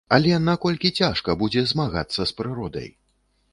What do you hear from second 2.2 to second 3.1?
з прыродай?